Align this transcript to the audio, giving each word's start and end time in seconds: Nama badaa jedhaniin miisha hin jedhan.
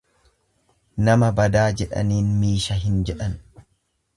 Nama 1.09 1.29
badaa 1.41 1.67
jedhaniin 1.81 2.33
miisha 2.41 2.79
hin 2.87 2.99
jedhan. 3.11 3.37